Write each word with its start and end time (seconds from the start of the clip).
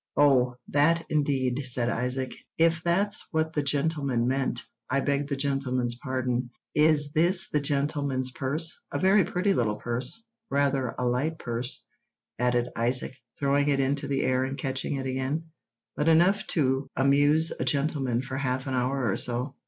"Oh! 0.17 0.55
That, 0.69 1.05
indeed," 1.11 1.59
said 1.63 1.87
Isaac; 1.87 2.33
"if 2.57 2.83
that's 2.83 3.27
what 3.29 3.53
the 3.53 3.61
gentleman 3.61 4.27
meant, 4.27 4.63
I 4.89 4.99
beg 4.99 5.27
the 5.27 5.35
gentleman's 5.35 5.93
pardon. 5.93 6.49
Is 6.73 7.11
this 7.11 7.47
the 7.51 7.59
gentleman's 7.59 8.31
purse? 8.31 8.75
A 8.91 8.97
very 8.97 9.23
pretty 9.23 9.53
little 9.53 9.75
purse. 9.75 10.25
Rather 10.49 10.95
a 10.97 11.05
light 11.05 11.37
purse," 11.37 11.85
added 12.39 12.69
Isaac, 12.75 13.15
throwing 13.37 13.69
it 13.69 13.79
into 13.79 14.07
the 14.07 14.23
air 14.23 14.43
and 14.43 14.57
catching 14.57 14.95
it 14.95 15.05
again, 15.05 15.51
"but 15.95 16.09
enough 16.09 16.47
to 16.47 16.89
amuse 16.95 17.51
a 17.59 17.63
gentleman 17.63 18.23
for 18.23 18.37
half 18.37 18.65
an 18.65 18.73
hour 18.73 19.07
or 19.07 19.15
so." 19.15 19.53